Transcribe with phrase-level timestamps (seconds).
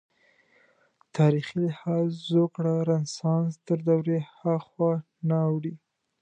[1.15, 4.93] تاریخي لحاظ زوکړه رنسانس تر دورې هاخوا
[5.27, 5.75] نه اوړي.